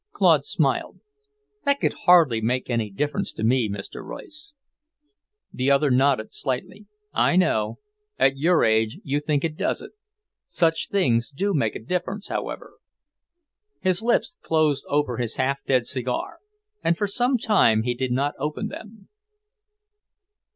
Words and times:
Claude 0.13 0.47
smiled. 0.47 0.99
"That 1.63 1.79
could 1.79 1.93
hardly 2.05 2.41
make 2.41 2.71
any 2.71 2.89
difference 2.89 3.31
to 3.33 3.43
me, 3.43 3.69
Mr. 3.69 4.03
Royce." 4.03 4.53
The 5.53 5.69
other 5.69 5.91
nodded 5.91 6.33
slightly. 6.33 6.87
"I 7.13 7.35
know. 7.35 7.77
At 8.17 8.35
your 8.35 8.63
age 8.65 8.97
you 9.03 9.19
think 9.19 9.43
it 9.43 9.55
doesn't. 9.55 9.93
Such 10.47 10.89
things 10.89 11.29
do 11.29 11.53
make 11.53 11.75
a 11.75 11.79
difference, 11.79 12.29
however." 12.29 12.79
His 13.81 14.01
lips 14.01 14.33
closed 14.41 14.85
over 14.87 15.17
his 15.17 15.35
half 15.35 15.63
dead 15.67 15.85
cigar, 15.85 16.39
and 16.83 16.97
for 16.97 17.05
some 17.05 17.37
time 17.37 17.83
he 17.83 17.93
did 17.93 18.11
not 18.11 18.33
open 18.39 18.69
them. 18.69 19.07